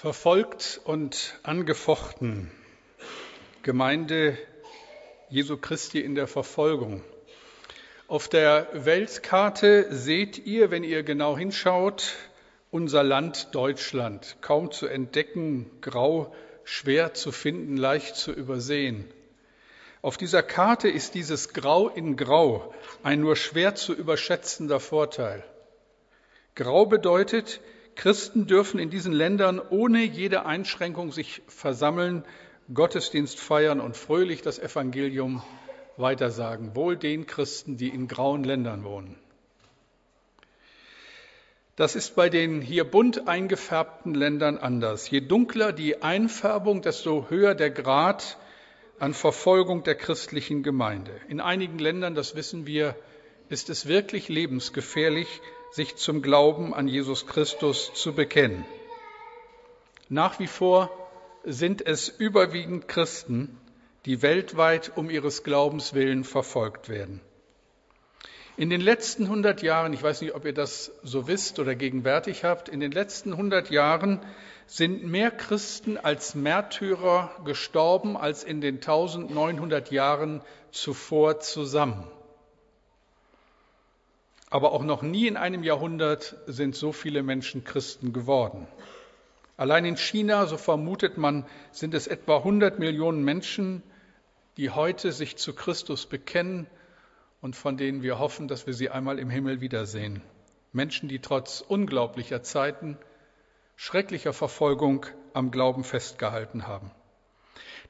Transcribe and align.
Verfolgt 0.00 0.80
und 0.84 1.40
angefochten. 1.42 2.52
Gemeinde 3.64 4.38
Jesu 5.28 5.56
Christi 5.56 5.98
in 5.98 6.14
der 6.14 6.28
Verfolgung. 6.28 7.02
Auf 8.06 8.28
der 8.28 8.68
Weltkarte 8.72 9.88
seht 9.90 10.38
ihr, 10.46 10.70
wenn 10.70 10.84
ihr 10.84 11.02
genau 11.02 11.36
hinschaut, 11.36 12.14
unser 12.70 13.02
Land 13.02 13.56
Deutschland. 13.56 14.36
Kaum 14.40 14.70
zu 14.70 14.86
entdecken, 14.86 15.68
grau, 15.80 16.32
schwer 16.62 17.12
zu 17.14 17.32
finden, 17.32 17.76
leicht 17.76 18.14
zu 18.14 18.30
übersehen. 18.30 19.04
Auf 20.00 20.16
dieser 20.16 20.44
Karte 20.44 20.88
ist 20.88 21.16
dieses 21.16 21.52
Grau 21.52 21.88
in 21.88 22.16
Grau 22.16 22.72
ein 23.02 23.20
nur 23.20 23.34
schwer 23.34 23.74
zu 23.74 23.94
überschätzender 23.94 24.78
Vorteil. 24.78 25.42
Grau 26.54 26.86
bedeutet, 26.86 27.60
Christen 27.98 28.46
dürfen 28.46 28.78
in 28.78 28.90
diesen 28.90 29.12
Ländern 29.12 29.60
ohne 29.60 30.04
jede 30.04 30.46
Einschränkung 30.46 31.10
sich 31.10 31.42
versammeln, 31.48 32.24
Gottesdienst 32.72 33.40
feiern 33.40 33.80
und 33.80 33.96
fröhlich 33.96 34.40
das 34.40 34.60
Evangelium 34.60 35.42
weitersagen. 35.96 36.76
Wohl 36.76 36.96
den 36.96 37.26
Christen, 37.26 37.76
die 37.76 37.88
in 37.88 38.06
grauen 38.06 38.44
Ländern 38.44 38.84
wohnen. 38.84 39.16
Das 41.74 41.96
ist 41.96 42.14
bei 42.14 42.28
den 42.28 42.60
hier 42.60 42.84
bunt 42.84 43.26
eingefärbten 43.26 44.14
Ländern 44.14 44.58
anders. 44.58 45.10
Je 45.10 45.20
dunkler 45.20 45.72
die 45.72 46.00
Einfärbung, 46.00 46.82
desto 46.82 47.28
höher 47.30 47.56
der 47.56 47.70
Grad 47.70 48.38
an 49.00 49.12
Verfolgung 49.12 49.82
der 49.82 49.96
christlichen 49.96 50.62
Gemeinde. 50.62 51.10
In 51.26 51.40
einigen 51.40 51.80
Ländern, 51.80 52.14
das 52.14 52.36
wissen 52.36 52.64
wir, 52.64 52.94
ist 53.48 53.70
es 53.70 53.88
wirklich 53.88 54.28
lebensgefährlich, 54.28 55.40
sich 55.70 55.96
zum 55.96 56.22
Glauben 56.22 56.74
an 56.74 56.88
Jesus 56.88 57.26
Christus 57.26 57.92
zu 57.94 58.14
bekennen. 58.14 58.64
Nach 60.08 60.38
wie 60.38 60.46
vor 60.46 60.90
sind 61.44 61.86
es 61.86 62.08
überwiegend 62.08 62.88
Christen, 62.88 63.58
die 64.06 64.22
weltweit 64.22 64.92
um 64.96 65.10
ihres 65.10 65.44
Glaubens 65.44 65.94
willen 65.94 66.24
verfolgt 66.24 66.88
werden. 66.88 67.20
In 68.56 68.70
den 68.70 68.80
letzten 68.80 69.28
hundert 69.28 69.62
Jahren, 69.62 69.92
ich 69.92 70.02
weiß 70.02 70.20
nicht, 70.20 70.34
ob 70.34 70.44
ihr 70.44 70.52
das 70.52 70.90
so 71.04 71.28
wisst 71.28 71.60
oder 71.60 71.76
gegenwärtig 71.76 72.42
habt, 72.42 72.68
in 72.68 72.80
den 72.80 72.90
letzten 72.90 73.36
hundert 73.36 73.70
Jahren 73.70 74.20
sind 74.66 75.04
mehr 75.04 75.30
Christen 75.30 75.96
als 75.96 76.34
Märtyrer 76.34 77.30
gestorben 77.44 78.16
als 78.16 78.42
in 78.42 78.60
den 78.60 78.76
1900 78.76 79.92
Jahren 79.92 80.42
zuvor 80.72 81.38
zusammen. 81.38 82.04
Aber 84.50 84.72
auch 84.72 84.82
noch 84.82 85.02
nie 85.02 85.26
in 85.26 85.36
einem 85.36 85.62
Jahrhundert 85.62 86.36
sind 86.46 86.74
so 86.74 86.92
viele 86.92 87.22
Menschen 87.22 87.64
Christen 87.64 88.12
geworden. 88.12 88.66
Allein 89.56 89.84
in 89.84 89.96
China, 89.96 90.46
so 90.46 90.56
vermutet 90.56 91.18
man, 91.18 91.44
sind 91.72 91.92
es 91.94 92.06
etwa 92.06 92.38
100 92.38 92.78
Millionen 92.78 93.24
Menschen, 93.24 93.82
die 94.56 94.70
heute 94.70 95.12
sich 95.12 95.36
zu 95.36 95.52
Christus 95.54 96.06
bekennen 96.06 96.66
und 97.40 97.56
von 97.56 97.76
denen 97.76 98.02
wir 98.02 98.18
hoffen, 98.18 98.48
dass 98.48 98.66
wir 98.66 98.74
sie 98.74 98.90
einmal 98.90 99.18
im 99.18 99.30
Himmel 99.30 99.60
wiedersehen. 99.60 100.22
Menschen, 100.72 101.08
die 101.08 101.20
trotz 101.20 101.60
unglaublicher 101.60 102.42
Zeiten, 102.42 102.98
schrecklicher 103.76 104.32
Verfolgung 104.32 105.06
am 105.34 105.50
Glauben 105.50 105.84
festgehalten 105.84 106.66
haben. 106.66 106.90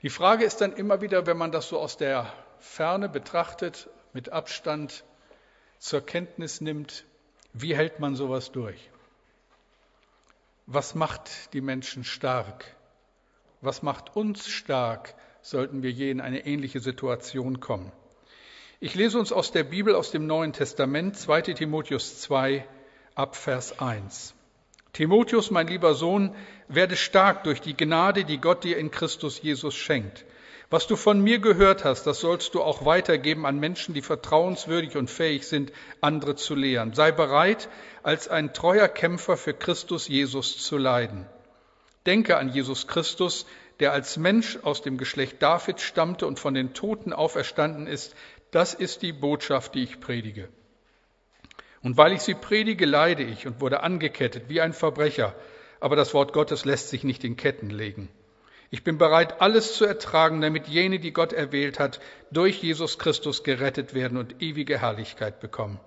Die 0.03 0.11
Frage 0.11 0.45
ist 0.45 0.61
dann 0.61 0.73
immer 0.73 1.01
wieder, 1.01 1.27
wenn 1.27 1.37
man 1.37 1.53
das 1.53 1.69
so 1.69 1.79
aus 1.79 1.97
der 1.97 2.33
Ferne 2.59 3.09
betrachtet, 3.09 3.89
mit 4.13 4.31
Abstand, 4.31 5.05
zur 5.79 6.01
Kenntnis 6.01 6.61
nimmt, 6.61 7.05
wie 7.53 7.77
hält 7.77 8.01
man 8.01 8.17
sowas 8.17 8.53
durch? 8.53 8.91
Was 10.67 10.95
macht 10.95 11.55
die 11.55 11.61
Menschen 11.61 12.05
stark? 12.05 12.77
Was 13.61 13.83
macht 13.83 14.15
uns 14.15 14.49
stark, 14.49 15.15
sollten 15.41 15.83
wir 15.83 15.91
je 15.91 16.11
in 16.11 16.21
eine 16.21 16.47
ähnliche 16.47 16.81
Situation 16.81 17.61
kommen? 17.61 17.91
Ich 18.81 18.95
lese 18.95 19.19
uns 19.19 19.33
aus 19.33 19.51
der 19.51 19.65
Bibel 19.65 19.95
aus 19.95 20.11
dem 20.11 20.27
Neuen 20.27 20.53
Testament 20.53 21.17
2 21.17 21.43
Timotheus 21.43 22.21
2 22.21 22.65
ab 23.15 23.35
Vers 23.35 23.81
1. 23.81 24.35
Timotheus, 24.93 25.51
mein 25.51 25.67
lieber 25.67 25.95
Sohn, 25.95 26.35
werde 26.69 26.97
stark 26.97 27.45
durch 27.45 27.61
die 27.61 27.77
Gnade, 27.77 28.25
die 28.25 28.39
Gott 28.39 28.63
dir 28.65 28.79
in 28.79 28.91
Christus 28.91 29.43
Jesus 29.43 29.75
schenkt. 29.75 30.25
Was 30.71 30.87
du 30.87 30.97
von 30.97 31.23
mir 31.23 31.39
gehört 31.39 31.85
hast, 31.85 32.07
das 32.07 32.21
sollst 32.21 32.55
du 32.55 32.63
auch 32.63 32.85
weitergeben 32.85 33.47
an 33.47 33.59
Menschen, 33.59 33.95
die 33.95 34.03
vertrauenswürdig 34.03 34.99
und 34.99 35.09
fähig 35.09 35.47
sind, 35.47 35.73
andere 36.03 36.37
zu 36.37 36.55
lehren. 36.55 36.93
Sei 36.93 37.11
bereit, 37.11 37.71
als 38.03 38.29
ein 38.29 38.53
treuer 38.53 38.89
Kämpfer 38.89 39.39
für 39.39 39.55
Christus 39.55 40.09
Jesus 40.09 40.59
zu 40.63 40.77
leiden. 40.77 41.27
Denke 42.05 42.37
an 42.37 42.51
Jesus 42.51 42.87
Christus, 42.87 43.47
der 43.81 43.93
als 43.93 44.19
Mensch 44.19 44.59
aus 44.63 44.83
dem 44.83 44.99
Geschlecht 44.99 45.43
David 45.43 45.81
stammte 45.81 46.27
und 46.27 46.39
von 46.39 46.53
den 46.53 46.75
Toten 46.75 47.15
auferstanden 47.15 47.87
ist. 47.87 48.15
Das 48.51 48.75
ist 48.75 49.01
die 49.01 49.13
Botschaft, 49.15 49.75
die 49.75 49.85
ich 49.85 50.01
predige. 50.01 50.51
Und 51.83 51.97
weil 51.97 52.13
ich 52.13 52.21
sie 52.21 52.35
predige, 52.35 52.85
leide 52.85 53.23
ich 53.23 53.47
und 53.47 53.63
wurde 53.63 53.83
angekettet 53.83 54.49
wie 54.49 54.61
ein 54.61 54.75
Verbrecher. 54.75 55.35
Aber 55.81 55.97
das 55.97 56.13
Wort 56.13 56.35
Gottes 56.35 56.67
lässt 56.67 56.91
sich 56.91 57.05
nicht 57.05 57.25
in 57.25 57.37
Ketten 57.37 57.71
legen. 57.71 58.11
Ich 58.71 58.85
bin 58.85 58.99
bereit, 58.99 59.41
alles 59.41 59.75
zu 59.75 59.87
ertragen, 59.87 60.41
damit 60.41 60.69
jene, 60.69 60.99
die 60.99 61.13
Gott 61.13 61.33
erwählt 61.33 61.79
hat, 61.79 62.01
durch 62.31 62.63
Jesus 62.63 62.99
Christus 62.99 63.43
gerettet 63.43 63.95
werden 63.95 64.19
und 64.19 64.43
ewige 64.43 64.81
Herrlichkeit 64.81 65.41
bekommen. 65.41 65.81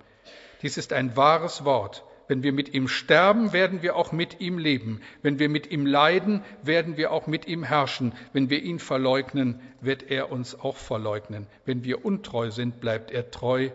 Dies 0.62 0.76
ist 0.76 0.92
ein 0.92 1.16
wahres 1.16 1.64
Wort. 1.64 2.04
Wenn 2.28 2.42
wir 2.42 2.52
mit 2.52 2.72
ihm 2.72 2.88
sterben, 2.88 3.52
werden 3.52 3.82
wir 3.82 3.94
auch 3.94 4.10
mit 4.10 4.40
ihm 4.40 4.58
leben. 4.58 5.00
Wenn 5.22 5.38
wir 5.38 5.48
mit 5.48 5.70
ihm 5.70 5.86
leiden, 5.86 6.42
werden 6.62 6.96
wir 6.96 7.12
auch 7.12 7.26
mit 7.26 7.46
ihm 7.46 7.62
herrschen. 7.62 8.14
Wenn 8.32 8.48
wir 8.48 8.62
ihn 8.62 8.78
verleugnen, 8.78 9.60
wird 9.80 10.04
er 10.10 10.32
uns 10.32 10.58
auch 10.58 10.76
verleugnen. 10.76 11.46
Wenn 11.64 11.84
wir 11.84 12.04
untreu 12.04 12.50
sind, 12.50 12.80
bleibt 12.80 13.10
er 13.10 13.30
treu, 13.30 13.70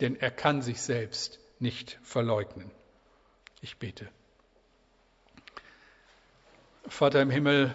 denn 0.00 0.16
er 0.16 0.30
kann 0.30 0.62
sich 0.62 0.80
selbst 0.80 1.40
nicht 1.58 1.98
verleugnen. 2.02 2.70
Ich 3.60 3.78
bete. 3.78 4.06
Vater 6.86 7.20
im 7.22 7.30
Himmel, 7.30 7.74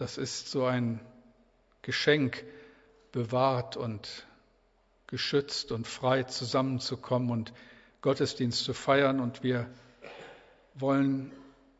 das 0.00 0.16
ist 0.16 0.50
so 0.50 0.64
ein 0.64 0.98
Geschenk, 1.82 2.44
bewahrt 3.12 3.76
und 3.76 4.26
geschützt 5.06 5.72
und 5.72 5.86
frei 5.86 6.22
zusammenzukommen 6.22 7.30
und 7.30 7.52
Gottesdienst 8.00 8.64
zu 8.64 8.72
feiern. 8.72 9.20
Und 9.20 9.42
wir 9.42 9.68
wollen 10.74 11.32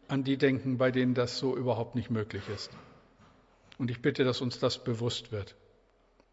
an 0.08 0.22
die 0.22 0.36
denken, 0.36 0.76
bei 0.76 0.90
denen 0.90 1.14
das 1.14 1.38
so 1.38 1.56
überhaupt 1.56 1.94
nicht 1.94 2.10
möglich 2.10 2.46
ist. 2.48 2.70
Und 3.78 3.90
ich 3.90 4.02
bitte, 4.02 4.24
dass 4.24 4.42
uns 4.42 4.58
das 4.58 4.84
bewusst 4.84 5.32
wird 5.32 5.56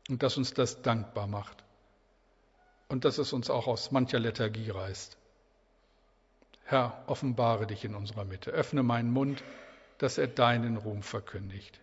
und 0.09 0.24
dass 0.24 0.36
uns 0.36 0.54
das 0.54 0.81
dankbar 0.81 1.28
macht 1.28 1.64
und 2.90 3.06
dass 3.06 3.18
es 3.18 3.31
uns 3.31 3.50
auch 3.50 3.68
aus 3.68 3.92
mancher 3.92 4.19
Lethargie 4.19 4.72
reißt. 4.72 5.18
Herr, 6.66 7.02
offenbare 7.08 7.66
dich 7.66 7.86
in 7.86 7.96
unserer 7.96 8.25
Mitte, 8.25 8.52
öffne 8.52 8.84
meinen 8.84 9.12
Mund, 9.14 9.42
dass 9.97 10.18
er 10.18 10.28
deinen 10.28 10.78
Ruhm 10.78 11.03
verkündigt. 11.03 11.80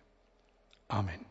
Amen. 0.87 1.25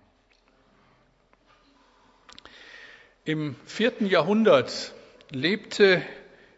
Im 3.25 3.57
vierten 3.65 4.07
Jahrhundert 4.07 4.93
lebte 5.31 6.03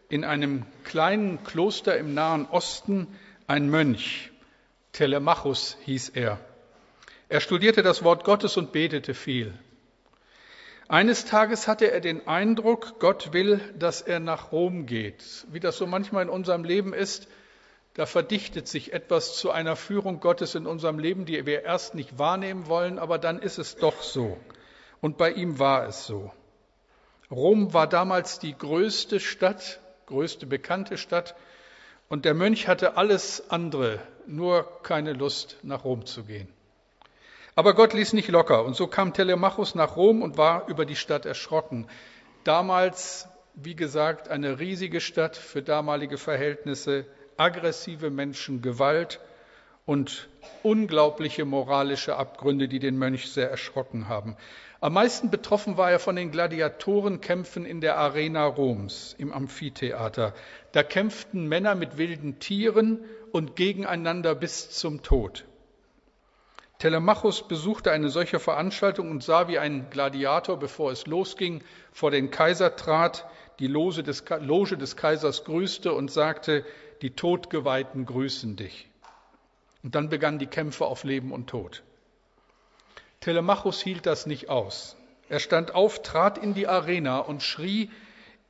in 0.09 0.23
einem 0.23 0.65
kleinen 0.83 1.43
Kloster 1.43 1.97
im 1.97 2.13
Nahen 2.13 2.45
Osten 2.45 3.07
ein 3.47 3.69
Mönch. 3.69 4.31
Telemachus 4.91 5.77
hieß 5.85 6.09
er. 6.09 6.39
Er 7.29 7.39
studierte 7.39 7.83
das 7.83 8.03
Wort 8.03 8.23
Gottes 8.23 8.57
und 8.57 8.71
betete 8.71 9.13
viel. 9.13 9.53
Eines 10.89 11.25
Tages 11.25 11.67
hatte 11.67 11.91
er 11.91 11.99
den 11.99 12.27
Eindruck, 12.27 12.99
Gott 12.99 13.33
will, 13.33 13.59
dass 13.77 14.01
er 14.01 14.21
nach 14.21 14.53
Rom 14.53 14.85
geht. 14.85 15.45
Wie 15.51 15.59
das 15.59 15.77
so 15.77 15.85
manchmal 15.85 16.23
in 16.23 16.29
unserem 16.29 16.63
Leben 16.63 16.93
ist, 16.93 17.27
da 17.97 18.05
verdichtet 18.05 18.67
sich 18.67 18.93
etwas 18.93 19.35
zu 19.37 19.49
einer 19.49 19.75
Führung 19.75 20.19
Gottes 20.19 20.53
in 20.53 20.67
unserem 20.67 20.99
Leben, 20.99 21.25
die 21.25 21.47
wir 21.47 21.63
erst 21.63 21.95
nicht 21.95 22.19
wahrnehmen 22.19 22.67
wollen, 22.67 22.99
aber 22.99 23.17
dann 23.17 23.39
ist 23.39 23.57
es 23.57 23.75
doch 23.75 24.03
so. 24.03 24.37
Und 25.01 25.17
bei 25.17 25.31
ihm 25.31 25.57
war 25.57 25.87
es 25.87 26.05
so. 26.05 26.31
Rom 27.31 27.73
war 27.73 27.87
damals 27.87 28.37
die 28.37 28.55
größte 28.55 29.19
Stadt, 29.19 29.79
größte 30.05 30.45
bekannte 30.45 30.99
Stadt, 30.99 31.35
und 32.07 32.23
der 32.23 32.35
Mönch 32.35 32.67
hatte 32.67 32.97
alles 32.97 33.49
andere, 33.49 33.99
nur 34.27 34.67
keine 34.83 35.13
Lust, 35.13 35.57
nach 35.63 35.83
Rom 35.83 36.05
zu 36.05 36.23
gehen. 36.23 36.47
Aber 37.55 37.73
Gott 37.73 37.93
ließ 37.93 38.13
nicht 38.13 38.29
locker, 38.29 38.63
und 38.63 38.75
so 38.75 38.85
kam 38.85 39.11
Telemachus 39.11 39.73
nach 39.73 39.95
Rom 39.95 40.21
und 40.21 40.37
war 40.37 40.67
über 40.67 40.85
die 40.85 40.95
Stadt 40.95 41.25
erschrocken. 41.25 41.87
Damals, 42.43 43.27
wie 43.55 43.75
gesagt, 43.75 44.29
eine 44.29 44.59
riesige 44.59 45.01
Stadt 45.01 45.35
für 45.35 45.63
damalige 45.63 46.19
Verhältnisse, 46.19 47.07
aggressive 47.37 48.09
Menschen, 48.09 48.61
Gewalt 48.61 49.19
und 49.85 50.27
unglaubliche 50.63 51.45
moralische 51.45 52.17
Abgründe, 52.17 52.67
die 52.67 52.79
den 52.79 52.97
Mönch 52.97 53.31
sehr 53.31 53.49
erschrocken 53.49 54.09
haben. 54.09 54.35
Am 54.79 54.93
meisten 54.93 55.31
betroffen 55.31 55.77
war 55.77 55.89
er 55.89 55.99
von 55.99 56.15
den 56.15 56.29
Gladiatorenkämpfen 56.29 57.65
in 57.65 57.81
der 57.81 57.97
Arena 57.97 58.45
Roms, 58.45 59.15
im 59.17 59.31
Amphitheater. 59.31 60.33
Da 60.71 60.83
kämpften 60.83 61.47
Männer 61.47 61.73
mit 61.73 61.97
wilden 61.97 62.39
Tieren 62.39 62.99
und 63.31 63.55
gegeneinander 63.55 64.35
bis 64.35 64.69
zum 64.69 65.01
Tod. 65.01 65.45
Telemachus 66.77 67.47
besuchte 67.47 67.91
eine 67.91 68.09
solche 68.09 68.39
Veranstaltung 68.39 69.09
und 69.09 69.23
sah, 69.23 69.47
wie 69.47 69.57
ein 69.57 69.89
Gladiator, 69.89 70.59
bevor 70.59 70.91
es 70.91 71.07
losging, 71.07 71.63
vor 71.91 72.11
den 72.11 72.29
Kaiser 72.29 72.75
trat, 72.75 73.25
die 73.57 73.65
Loge 73.65 74.03
des, 74.03 74.23
Loge 74.41 74.77
des 74.77 74.95
Kaisers 74.95 75.43
grüßte 75.43 75.91
und 75.91 76.11
sagte, 76.11 76.63
die 77.01 77.11
Todgeweihten 77.11 78.05
grüßen 78.05 78.55
dich. 78.55 78.89
Und 79.83 79.95
dann 79.95 80.09
begannen 80.09 80.39
die 80.39 80.47
Kämpfe 80.47 80.85
auf 80.85 81.03
Leben 81.03 81.31
und 81.31 81.47
Tod. 81.47 81.83
Telemachus 83.19 83.81
hielt 83.81 84.05
das 84.05 84.25
nicht 84.25 84.49
aus. 84.49 84.95
Er 85.29 85.39
stand 85.39 85.75
auf, 85.75 86.01
trat 86.01 86.37
in 86.37 86.53
die 86.53 86.67
Arena 86.67 87.19
und 87.19 87.43
schrie, 87.43 87.89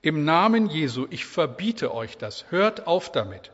im 0.02 0.26
Namen 0.26 0.70
Jesu, 0.70 1.08
ich 1.10 1.26
verbiete 1.26 1.94
euch 1.94 2.18
das, 2.18 2.52
hört 2.52 2.88
auf 2.88 3.12
damit. 3.12 3.52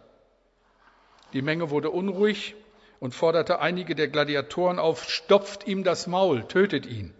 Die 1.31 1.41
Menge 1.41 1.69
wurde 1.69 1.89
unruhig 1.89 2.55
und 2.99 3.13
forderte 3.13 3.59
einige 3.59 3.95
der 3.95 4.07
Gladiatoren 4.07 4.77
auf, 4.77 5.09
stopft 5.09 5.67
ihm 5.67 5.83
das 5.83 6.05
Maul, 6.07 6.43
tötet 6.47 6.85
ihn. 6.85 7.13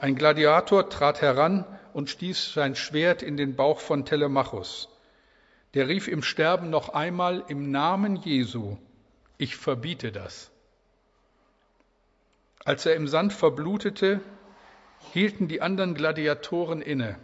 Ein 0.00 0.14
Gladiator 0.14 0.88
trat 0.88 1.20
heran 1.20 1.64
und 1.92 2.10
stieß 2.10 2.54
sein 2.54 2.74
Schwert 2.74 3.22
in 3.22 3.36
den 3.36 3.54
Bauch 3.54 3.80
von 3.80 4.04
Telemachus. 4.04 4.88
Der 5.74 5.88
rief 5.88 6.08
im 6.08 6.22
Sterben 6.22 6.70
noch 6.70 6.90
einmal 6.90 7.44
im 7.48 7.70
Namen 7.70 8.16
Jesu, 8.16 8.76
ich 9.38 9.56
verbiete 9.56 10.12
das. 10.12 10.50
Als 12.64 12.86
er 12.86 12.94
im 12.94 13.08
Sand 13.08 13.32
verblutete, 13.32 14.20
hielten 15.12 15.48
die 15.48 15.62
anderen 15.62 15.94
Gladiatoren 15.94 16.82
inne. 16.82 17.18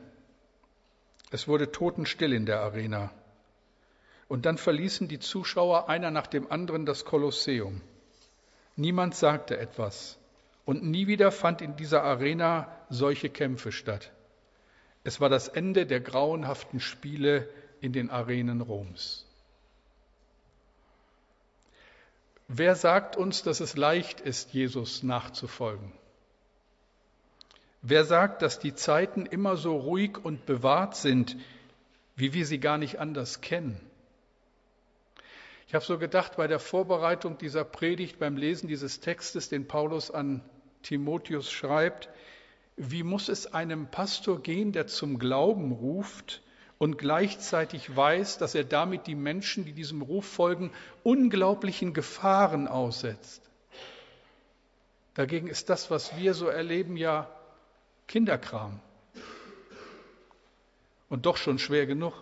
Es 1.30 1.46
wurde 1.46 1.70
totenstill 1.70 2.32
in 2.32 2.46
der 2.46 2.60
Arena. 2.60 3.12
Und 4.28 4.46
dann 4.46 4.58
verließen 4.58 5.08
die 5.08 5.20
Zuschauer 5.20 5.88
einer 5.88 6.10
nach 6.10 6.26
dem 6.26 6.50
anderen 6.50 6.86
das 6.86 7.04
Kolosseum. 7.04 7.82
Niemand 8.76 9.14
sagte 9.14 9.58
etwas. 9.58 10.18
Und 10.64 10.82
nie 10.82 11.06
wieder 11.06 11.30
fand 11.32 11.62
in 11.62 11.76
dieser 11.76 12.02
Arena 12.02 12.68
solche 12.90 13.30
Kämpfe 13.30 13.72
statt. 13.72 14.12
Es 15.04 15.20
war 15.20 15.28
das 15.28 15.48
Ende 15.48 15.86
der 15.86 16.00
grauenhaften 16.00 16.80
Spiele 16.80 17.48
in 17.80 17.92
den 17.92 18.10
Arenen 18.10 18.60
Roms. 18.60 19.26
Wer 22.48 22.74
sagt 22.74 23.16
uns, 23.16 23.42
dass 23.42 23.60
es 23.60 23.76
leicht 23.76 24.20
ist, 24.20 24.54
Jesus 24.54 25.02
nachzufolgen? 25.02 25.92
Wer 27.82 28.04
sagt, 28.04 28.42
dass 28.42 28.58
die 28.58 28.74
Zeiten 28.74 29.26
immer 29.26 29.56
so 29.56 29.76
ruhig 29.76 30.16
und 30.22 30.46
bewahrt 30.46 30.96
sind, 30.96 31.36
wie 32.16 32.32
wir 32.32 32.46
sie 32.46 32.58
gar 32.58 32.78
nicht 32.78 32.98
anders 32.98 33.40
kennen? 33.40 33.78
Ich 35.68 35.74
habe 35.74 35.84
so 35.84 35.98
gedacht 35.98 36.36
bei 36.36 36.46
der 36.46 36.58
Vorbereitung 36.58 37.36
dieser 37.36 37.64
Predigt, 37.64 38.18
beim 38.18 38.38
Lesen 38.38 38.68
dieses 38.68 39.00
Textes, 39.00 39.50
den 39.50 39.68
Paulus 39.68 40.10
an 40.10 40.40
Timotheus 40.82 41.52
schreibt, 41.52 42.08
wie 42.76 43.02
muss 43.02 43.28
es 43.28 43.52
einem 43.52 43.88
Pastor 43.90 44.40
gehen, 44.40 44.72
der 44.72 44.86
zum 44.86 45.18
Glauben 45.18 45.72
ruft 45.72 46.42
und 46.78 46.96
gleichzeitig 46.96 47.94
weiß, 47.94 48.38
dass 48.38 48.54
er 48.54 48.64
damit 48.64 49.06
die 49.06 49.16
Menschen, 49.16 49.64
die 49.64 49.72
diesem 49.72 50.00
Ruf 50.02 50.26
folgen, 50.26 50.72
unglaublichen 51.02 51.92
Gefahren 51.92 52.68
aussetzt. 52.68 53.42
Dagegen 55.14 55.48
ist 55.48 55.68
das, 55.68 55.90
was 55.90 56.16
wir 56.16 56.34
so 56.34 56.46
erleben, 56.46 56.96
ja 56.96 57.28
Kinderkram. 58.06 58.80
Und 61.08 61.26
doch 61.26 61.36
schon 61.36 61.58
schwer 61.58 61.86
genug. 61.86 62.14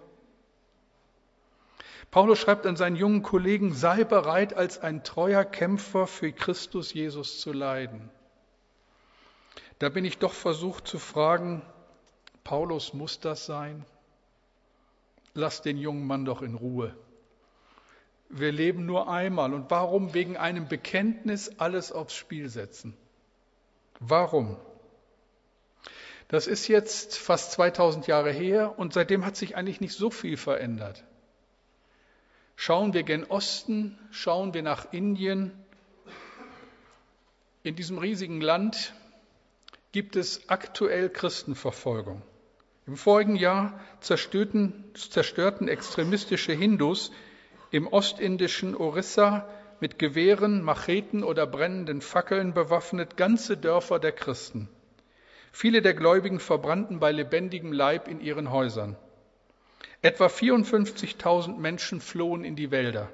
Paulus 2.10 2.38
schreibt 2.38 2.64
an 2.64 2.76
seinen 2.76 2.96
jungen 2.96 3.22
Kollegen, 3.22 3.74
sei 3.74 4.04
bereit, 4.04 4.54
als 4.54 4.78
ein 4.78 5.04
treuer 5.04 5.44
Kämpfer 5.44 6.06
für 6.06 6.32
Christus 6.32 6.94
Jesus 6.94 7.40
zu 7.40 7.52
leiden. 7.52 8.08
Da 9.78 9.90
bin 9.90 10.06
ich 10.06 10.16
doch 10.16 10.32
versucht 10.32 10.88
zu 10.88 10.98
fragen, 10.98 11.60
Paulus, 12.44 12.94
muss 12.94 13.20
das 13.20 13.44
sein? 13.44 13.84
Lass 15.36 15.62
den 15.62 15.78
jungen 15.78 16.06
Mann 16.06 16.24
doch 16.24 16.42
in 16.42 16.54
Ruhe. 16.54 16.94
Wir 18.28 18.50
leben 18.50 18.86
nur 18.86 19.08
einmal 19.08 19.54
und 19.54 19.70
warum 19.70 20.14
wegen 20.14 20.36
einem 20.36 20.66
Bekenntnis 20.68 21.58
alles 21.58 21.92
aufs 21.92 22.14
Spiel 22.14 22.48
setzen? 22.48 22.96
Warum? 24.00 24.56
Das 26.28 26.48
ist 26.48 26.66
jetzt 26.66 27.16
fast 27.16 27.52
2000 27.52 28.08
Jahre 28.08 28.32
her 28.32 28.78
und 28.78 28.92
seitdem 28.92 29.24
hat 29.24 29.36
sich 29.36 29.56
eigentlich 29.56 29.80
nicht 29.80 29.94
so 29.94 30.10
viel 30.10 30.36
verändert. 30.36 31.04
Schauen 32.56 32.94
wir 32.94 33.04
gen 33.04 33.24
Osten, 33.24 33.96
schauen 34.10 34.54
wir 34.54 34.62
nach 34.62 34.92
Indien. 34.92 35.52
In 37.62 37.76
diesem 37.76 37.98
riesigen 37.98 38.40
Land 38.40 38.94
gibt 39.92 40.16
es 40.16 40.48
aktuell 40.48 41.10
Christenverfolgung. 41.10 42.22
Im 42.86 42.96
vorigen 42.96 43.34
Jahr 43.34 43.80
zerstörten, 44.00 44.84
zerstörten 44.94 45.66
extremistische 45.66 46.52
Hindus 46.52 47.10
im 47.72 47.88
ostindischen 47.88 48.76
Orissa 48.76 49.48
mit 49.80 49.98
Gewehren, 49.98 50.62
Macheten 50.62 51.24
oder 51.24 51.46
brennenden 51.46 52.00
Fackeln 52.00 52.54
bewaffnet 52.54 53.16
ganze 53.16 53.56
Dörfer 53.56 53.98
der 53.98 54.12
Christen. 54.12 54.68
Viele 55.50 55.82
der 55.82 55.94
Gläubigen 55.94 56.38
verbrannten 56.38 57.00
bei 57.00 57.10
lebendigem 57.10 57.72
Leib 57.72 58.06
in 58.06 58.20
ihren 58.20 58.50
Häusern. 58.50 58.96
Etwa 60.00 60.26
54.000 60.26 61.56
Menschen 61.56 62.00
flohen 62.00 62.44
in 62.44 62.54
die 62.54 62.70
Wälder. 62.70 63.10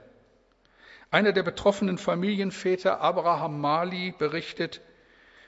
Einer 1.11 1.33
der 1.33 1.45
betroffenen 1.45 1.97
Familienväter, 1.97 3.01
Abraham 3.01 3.61
Mali, 3.61 4.13
berichtet, 4.19 4.83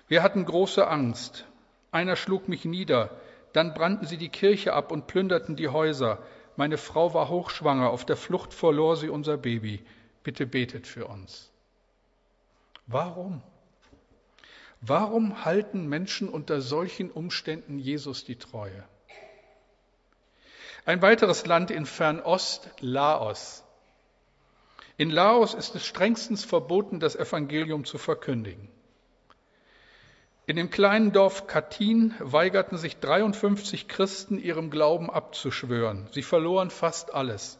wir 0.09 0.23
hatten 0.23 0.47
große 0.47 0.87
Angst. 0.87 1.47
Einer 1.91 2.17
schlug 2.17 2.49
mich 2.49 2.65
nieder, 2.65 3.11
dann 3.55 3.73
brannten 3.73 4.07
sie 4.07 4.19
die 4.19 4.29
Kirche 4.29 4.75
ab 4.75 4.91
und 4.91 5.07
plünderten 5.07 5.55
die 5.57 5.69
Häuser. 5.69 6.19
Meine 6.57 6.77
Frau 6.77 7.15
war 7.15 7.29
hochschwanger, 7.29 7.89
auf 7.89 8.05
der 8.05 8.17
Flucht 8.17 8.53
verlor 8.53 8.97
sie 8.97 9.09
unser 9.09 9.37
Baby. 9.39 9.85
Bitte 10.25 10.45
betet 10.45 10.89
für 10.89 11.07
uns. 11.07 11.53
Warum? 12.87 13.43
Warum 14.81 15.45
halten 15.45 15.87
Menschen 15.89 16.29
unter 16.29 16.61
solchen 16.61 17.11
Umständen 17.13 17.79
Jesus 17.79 18.25
die 18.25 18.37
Treue? 18.37 18.85
Ein 20.85 21.01
weiteres 21.01 21.47
Land 21.47 21.71
in 21.71 21.87
Fernost, 21.87 22.69
Laos. 22.81 23.63
In 24.97 25.11
Laos 25.11 25.55
ist 25.55 25.77
es 25.77 25.87
strengstens 25.87 26.45
verboten, 26.45 26.99
das 26.99 27.15
Evangelium 27.15 27.85
zu 27.85 27.99
verkündigen. 27.99 28.69
In 30.47 30.57
dem 30.57 30.69
kleinen 30.69 31.13
Dorf 31.13 31.47
Katyn 31.47 32.15
weigerten 32.19 32.77
sich 32.77 32.99
53 32.99 33.89
Christen, 33.89 34.39
ihrem 34.39 34.71
Glauben 34.71 35.09
abzuschwören. 35.09 36.07
Sie 36.11 36.21
verloren 36.23 36.69
fast 36.69 37.15
alles. 37.15 37.59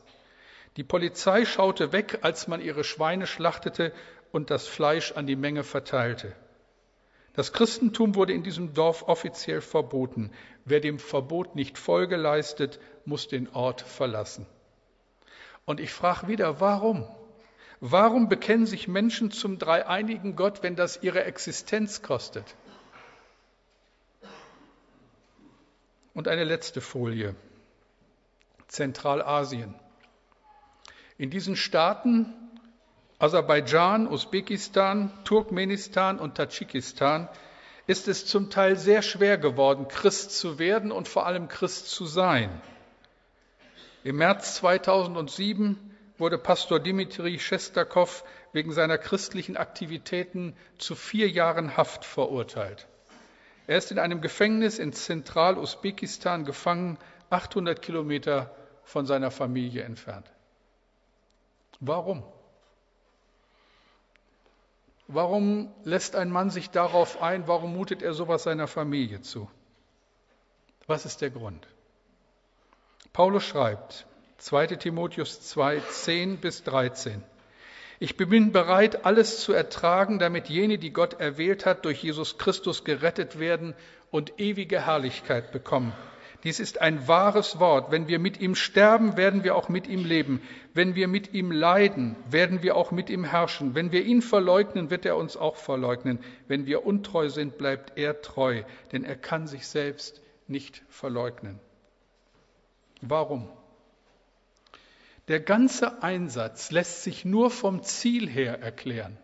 Die 0.77 0.85
Polizei 0.85 1.47
schaute 1.47 1.93
weg, 1.93 2.19
als 2.21 2.47
man 2.47 2.61
ihre 2.61 2.85
Schweine 2.85 3.27
schlachtete 3.27 3.95
und 4.33 4.51
das 4.51 4.67
Fleisch 4.67 5.13
an 5.13 5.27
die 5.27 5.37
Menge 5.37 5.65
verteilte. 5.65 6.37
Das 7.33 7.55
Christentum 7.55 8.17
wurde 8.17 8.35
in 8.35 8.43
diesem 8.43 8.75
Dorf 8.75 9.09
offiziell 9.09 9.63
verboten. 9.63 10.31
Wer 10.67 10.81
dem 10.81 10.99
Verbot 10.99 11.57
nicht 11.57 11.79
Folge 11.79 12.17
leistet, 12.17 12.81
muss 13.07 13.29
den 13.29 13.49
Ort 13.49 13.81
verlassen. 13.81 14.47
Und 15.65 15.81
ich 15.81 15.91
frage 15.91 16.29
wieder, 16.29 16.61
warum? 16.61 17.09
Warum 17.81 18.29
bekennen 18.29 18.67
sich 18.67 18.89
Menschen 18.89 19.31
zum 19.31 19.59
dreieinigen 19.59 20.37
Gott, 20.37 20.63
wenn 20.63 20.77
das 20.77 21.03
ihre 21.03 21.25
Existenz 21.25 22.03
kostet? 22.03 22.45
Und 26.15 26.29
eine 26.29 26.45
letzte 26.45 26.81
Folie. 26.81 27.35
Zentralasien. 28.69 29.75
In 31.19 31.31
diesen 31.31 31.57
Staaten, 31.57 32.33
Aserbaidschan, 33.19 34.09
Usbekistan, 34.09 35.13
Turkmenistan 35.25 36.19
und 36.19 36.37
Tadschikistan, 36.37 37.29
ist 37.87 38.09
es 38.09 38.27
zum 38.27 38.51
Teil 38.51 38.77
sehr 38.77 39.03
schwer 39.03 39.39
geworden, 39.39 39.89
Christ 39.89 40.37
zu 40.39 40.59
werden 40.59 40.91
und 40.91 41.07
vor 41.07 41.27
allem 41.27 41.49
Christ 41.49 41.91
zu 41.91 42.07
sein. 42.07 42.51
Im 44.05 44.17
März 44.17 44.57
2007 44.57 45.79
wurde 46.19 46.39
Pastor 46.39 46.81
Dimitri 46.81 47.39
Schestakow 47.39 48.25
wegen 48.53 48.73
seiner 48.73 48.99
christlichen 48.99 49.57
Aktivitäten 49.57 50.57
zu 50.79 50.95
vier 50.95 51.29
Jahren 51.29 51.77
Haft 51.77 52.05
verurteilt. 52.05 52.87
Er 53.67 53.79
ist 53.79 53.91
in 53.91 53.99
einem 53.99 54.21
Gefängnis 54.21 54.79
in 54.79 54.93
Zentral-Usbekistan 54.93 56.45
gefangen, 56.45 56.99
800 57.31 57.81
Kilometer 57.81 58.55
von 58.85 59.07
seiner 59.07 59.31
Familie 59.31 59.83
entfernt. 59.83 60.31
Warum? 61.81 62.23
Warum 65.07 65.73
lässt 65.85 66.17
ein 66.17 66.31
Mann 66.31 66.51
sich 66.51 66.71
darauf 66.71 67.21
ein? 67.23 67.47
Warum 67.49 67.75
mutet 67.75 68.03
er 68.03 68.15
sowas 68.15 68.43
seiner 68.43 68.67
Familie 68.67 69.21
zu? 69.21 69.51
Was 70.87 71.07
ist 71.07 71.21
der 71.21 71.31
Grund? 71.31 71.67
Paulus 73.13 73.45
schreibt, 73.45 74.07
2. 74.39 74.67
Timotheus 74.77 75.41
2, 75.49 75.81
10 75.81 76.39
bis 76.39 76.65
13. 76.65 77.23
Ich 78.05 78.19
bin 78.19 78.53
bereit, 78.53 79.07
alles 79.07 79.41
zu 79.41 79.55
ertragen, 79.55 80.19
damit 80.19 80.51
jene, 80.51 80.77
die 80.77 80.93
Gott 80.93 81.21
erwählt 81.21 81.65
hat, 81.65 81.87
durch 81.87 82.03
Jesus 82.03 82.37
Christus 82.37 82.85
gerettet 82.85 83.39
werden 83.39 83.73
und 84.11 84.39
ewige 84.39 84.85
Herrlichkeit 84.85 85.53
bekommen. 85.53 85.95
Dies 86.43 86.61
ist 86.61 86.83
ein 86.83 87.09
wahres 87.09 87.61
Wort. 87.61 87.91
Wenn 87.91 88.07
wir 88.07 88.19
mit 88.19 88.43
ihm 88.43 88.57
sterben, 88.57 89.17
werden 89.17 89.43
wir 89.43 89.57
auch 89.57 89.71
mit 89.71 89.87
ihm 89.87 90.05
leben. 90.05 90.43
Wenn 90.75 90.95
wir 90.95 91.09
mit 91.09 91.33
ihm 91.33 91.51
leiden, 91.51 92.15
werden 92.29 92.63
wir 92.63 92.77
auch 92.77 92.91
mit 92.91 93.09
ihm 93.09 93.25
herrschen. 93.25 93.75
Wenn 93.75 93.91
wir 93.91 94.05
ihn 94.05 94.21
verleugnen, 94.21 94.91
wird 94.91 95.07
er 95.07 95.17
uns 95.17 95.39
auch 95.39 95.57
verleugnen. 95.57 96.19
Wenn 96.47 96.67
wir 96.67 96.85
untreu 96.85 97.31
sind, 97.31 97.57
bleibt 97.57 97.97
er 97.97 98.21
treu, 98.21 98.65
denn 98.93 99.05
er 99.05 99.17
kann 99.17 99.47
sich 99.47 99.67
selbst 99.67 100.21
nicht 100.47 100.83
verleugnen. 100.91 101.59
Warum? 103.01 103.49
Der 105.29 105.41
ganze 105.41 106.03
Einsatz 106.03 106.71
lässt 106.71 107.03
sich 107.03 107.25
nur 107.25 107.51
vom 107.51 107.83
Ziel 107.83 108.29
her 108.29 108.61
erklären. 108.61 109.17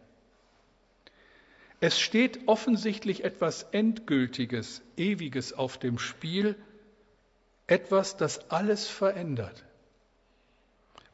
Es 1.80 1.98
steht 1.98 2.46
offensichtlich 2.46 3.24
etwas 3.24 3.62
Endgültiges, 3.72 4.82
Ewiges 4.96 5.52
auf 5.52 5.78
dem 5.78 5.98
Spiel, 5.98 6.56
etwas, 7.66 8.16
das 8.16 8.50
alles 8.50 8.86
verändert. 8.86 9.64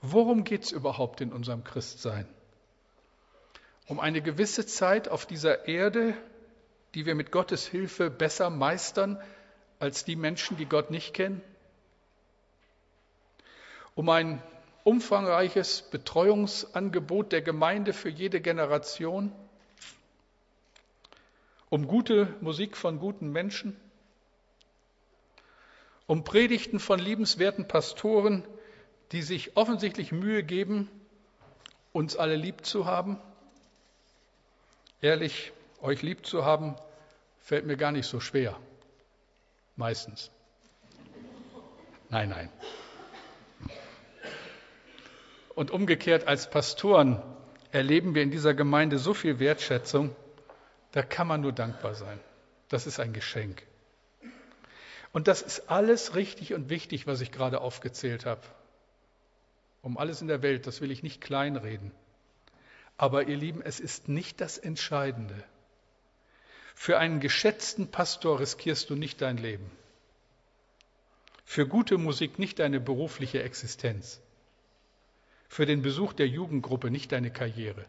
Worum 0.01 0.45
geht 0.45 0.65
es 0.65 0.73
überhaupt 0.73 1.21
in 1.21 1.33
unserem 1.33 1.65
Christsein? 1.65 2.29
Um 3.87 4.01
eine 4.01 4.23
gewisse 4.23 4.67
Zeit 4.67 5.09
auf 5.09 5.27
dieser 5.27 5.69
Erde, 5.69 6.15
die 6.95 7.07
wir 7.07 7.15
mit 7.15 7.31
Gottes 7.31 7.67
Hilfe 7.67 8.11
besser 8.11 8.51
meistern 8.51 9.21
als 9.79 10.05
die 10.05 10.17
Menschen, 10.17 10.57
die 10.57 10.67
Gott 10.67 10.91
nicht 10.91 11.15
kennen? 11.15 11.43
Um 13.95 14.09
ein 14.09 14.43
umfangreiches 14.87 15.83
Betreuungsangebot 15.83 17.33
der 17.33 17.43
Gemeinde 17.43 17.93
für 17.93 18.09
jede 18.09 18.41
Generation? 18.41 19.33
Um 21.69 21.87
gute 21.87 22.35
Musik 22.41 22.77
von 22.77 22.99
guten 22.99 23.31
Menschen? 23.31 23.77
um 26.07 26.23
Predigten 26.23 26.79
von 26.79 26.99
liebenswerten 26.99 27.69
Pastoren, 27.69 28.45
die 29.13 29.23
sich 29.23 29.57
offensichtlich 29.57 30.13
Mühe 30.13 30.43
geben, 30.43 30.89
uns 31.93 32.17
alle 32.17 32.37
lieb 32.37 32.65
zu 32.65 32.87
haben. 32.87 33.19
Ehrlich, 35.01 35.53
euch 35.81 36.03
lieb 36.03 36.27
zu 36.27 36.45
haben, 36.45 36.77
fällt 37.41 37.67
mir 37.67 37.77
gar 37.77 37.93
nicht 37.93 38.07
so 38.07 38.21
schwer. 38.21 38.59
Meistens. 39.77 40.31
Nein, 42.09 42.31
nein. 42.31 42.51
Und 45.57 45.71
umgekehrt 45.71 46.29
als 46.29 46.51
Pastoren 46.51 47.23
erleben 47.73 48.15
wir 48.15 48.23
in 48.23 48.31
dieser 48.31 48.53
Gemeinde 48.53 48.99
so 48.99 49.15
viel 49.15 49.39
Wertschätzung, 49.41 50.15
da 50.93 51.03
kann 51.03 51.27
man 51.27 51.41
nur 51.41 51.53
dankbar 51.53 51.95
sein. 51.95 52.21
Das 52.69 52.87
ist 52.87 53.01
ein 53.01 53.15
Geschenk. 53.15 53.63
Und 55.13 55.29
das 55.29 55.41
ist 55.41 55.71
alles 55.71 56.15
richtig 56.15 56.53
und 56.53 56.69
wichtig, 56.69 57.07
was 57.07 57.23
ich 57.23 57.33
gerade 57.33 57.63
aufgezählt 57.63 58.27
habe. 58.27 58.43
Um 59.81 59.97
alles 59.97 60.21
in 60.21 60.29
der 60.29 60.43
Welt, 60.43 60.67
das 60.67 60.83
will 60.83 60.91
ich 60.91 61.03
nicht 61.03 61.23
kleinreden. 61.23 61.91
Aber 62.99 63.27
ihr 63.27 63.39
Lieben, 63.39 63.63
es 63.63 63.81
ist 63.81 64.09
nicht 64.09 64.43
das 64.43 64.59
Entscheidende. 64.59 65.43
Für 66.75 66.99
einen 66.99 67.19
geschätzten 67.19 67.91
Pastor 67.91 68.41
riskierst 68.41 68.91
du 68.91 68.95
nicht 68.95 69.23
dein 69.23 69.39
Leben. 69.39 69.71
Für 71.47 71.67
gute 71.67 71.97
Musik 71.97 72.39
nicht 72.39 72.59
deine 72.59 72.79
berufliche 72.79 73.43
Existenz. 73.43 74.21
Für 75.49 75.67
den 75.67 75.83
Besuch 75.83 76.13
der 76.13 76.29
Jugendgruppe 76.29 76.91
nicht 76.91 77.13
deine 77.13 77.31
Karriere. 77.31 77.85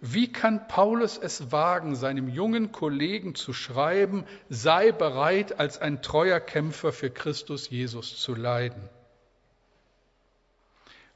Wie 0.00 0.30
kann 0.30 0.68
Paulus 0.68 1.16
es 1.16 1.52
wagen, 1.52 1.96
seinem 1.96 2.28
jungen 2.28 2.70
Kollegen 2.70 3.34
zu 3.34 3.52
schreiben, 3.52 4.26
sei 4.48 4.92
bereit, 4.92 5.58
als 5.58 5.80
ein 5.80 6.02
treuer 6.02 6.38
Kämpfer 6.38 6.92
für 6.92 7.10
Christus 7.10 7.70
Jesus 7.70 8.20
zu 8.20 8.34
leiden? 8.34 8.88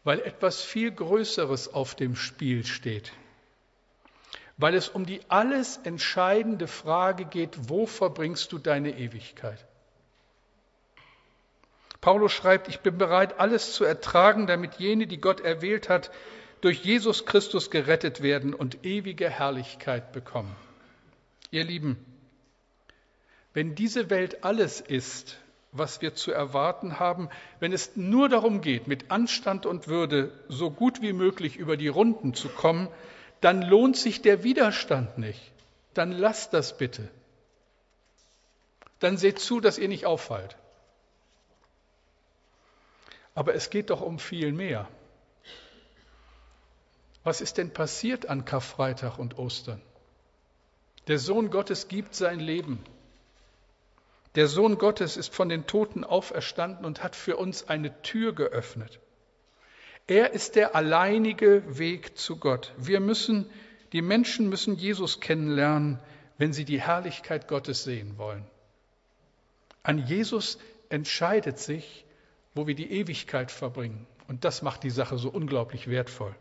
Weil 0.02 0.20
etwas 0.20 0.62
viel 0.62 0.90
Größeres 0.90 1.72
auf 1.74 1.94
dem 1.94 2.16
Spiel 2.16 2.64
steht. 2.64 3.12
Weil 4.56 4.74
es 4.74 4.88
um 4.88 5.04
die 5.04 5.20
alles 5.28 5.76
entscheidende 5.84 6.66
Frage 6.66 7.26
geht, 7.26 7.68
wo 7.68 7.86
verbringst 7.86 8.50
du 8.52 8.58
deine 8.58 8.98
Ewigkeit? 8.98 9.66
Paulus 12.00 12.32
schreibt, 12.32 12.68
ich 12.68 12.80
bin 12.80 12.96
bereit, 12.96 13.38
alles 13.38 13.72
zu 13.72 13.84
ertragen, 13.84 14.46
damit 14.46 14.76
jene, 14.76 15.06
die 15.06 15.20
Gott 15.20 15.40
erwählt 15.40 15.88
hat, 15.88 16.10
durch 16.60 16.82
Jesus 16.84 17.26
Christus 17.26 17.70
gerettet 17.70 18.22
werden 18.22 18.54
und 18.54 18.84
ewige 18.84 19.28
Herrlichkeit 19.28 20.12
bekommen. 20.12 20.54
Ihr 21.50 21.64
Lieben, 21.64 21.98
wenn 23.52 23.74
diese 23.74 24.10
Welt 24.10 24.44
alles 24.44 24.80
ist, 24.80 25.38
was 25.72 26.00
wir 26.00 26.14
zu 26.14 26.32
erwarten 26.32 26.98
haben, 26.98 27.28
wenn 27.60 27.72
es 27.72 27.96
nur 27.96 28.28
darum 28.28 28.60
geht, 28.60 28.86
mit 28.86 29.10
Anstand 29.10 29.66
und 29.66 29.88
Würde 29.88 30.32
so 30.48 30.70
gut 30.70 31.00
wie 31.02 31.12
möglich 31.12 31.56
über 31.56 31.76
die 31.76 31.88
Runden 31.88 32.34
zu 32.34 32.48
kommen, 32.48 32.88
dann 33.40 33.62
lohnt 33.62 33.96
sich 33.96 34.22
der 34.22 34.42
Widerstand 34.42 35.18
nicht. 35.18 35.52
Dann 35.94 36.12
lasst 36.12 36.54
das 36.54 36.76
bitte. 36.76 37.08
Dann 38.98 39.16
seht 39.16 39.38
zu, 39.38 39.60
dass 39.60 39.78
ihr 39.78 39.88
nicht 39.88 40.06
auffallt. 40.06 40.56
Aber 43.40 43.54
es 43.54 43.70
geht 43.70 43.88
doch 43.88 44.02
um 44.02 44.18
viel 44.18 44.52
mehr. 44.52 44.86
Was 47.24 47.40
ist 47.40 47.56
denn 47.56 47.72
passiert 47.72 48.28
an 48.28 48.44
Karfreitag 48.44 49.18
und 49.18 49.38
Ostern? 49.38 49.80
Der 51.06 51.18
Sohn 51.18 51.48
Gottes 51.48 51.88
gibt 51.88 52.14
sein 52.14 52.38
Leben. 52.38 52.84
Der 54.34 54.46
Sohn 54.46 54.76
Gottes 54.76 55.16
ist 55.16 55.34
von 55.34 55.48
den 55.48 55.66
Toten 55.66 56.04
auferstanden 56.04 56.84
und 56.84 57.02
hat 57.02 57.16
für 57.16 57.38
uns 57.38 57.66
eine 57.66 58.02
Tür 58.02 58.34
geöffnet. 58.34 59.00
Er 60.06 60.34
ist 60.34 60.54
der 60.54 60.76
alleinige 60.76 61.78
Weg 61.78 62.18
zu 62.18 62.36
Gott. 62.36 62.74
Wir 62.76 63.00
müssen, 63.00 63.48
die 63.94 64.02
Menschen 64.02 64.50
müssen 64.50 64.76
Jesus 64.76 65.18
kennenlernen, 65.18 65.98
wenn 66.36 66.52
sie 66.52 66.66
die 66.66 66.82
Herrlichkeit 66.82 67.48
Gottes 67.48 67.84
sehen 67.84 68.18
wollen. 68.18 68.44
An 69.82 69.96
Jesus 69.96 70.58
entscheidet 70.90 71.58
sich, 71.58 72.04
wo 72.54 72.66
wir 72.66 72.74
die 72.74 72.90
Ewigkeit 72.90 73.50
verbringen. 73.50 74.06
Und 74.28 74.44
das 74.44 74.62
macht 74.62 74.82
die 74.82 74.90
Sache 74.90 75.18
so 75.18 75.30
unglaublich 75.30 75.88
wertvoll. 75.88 76.34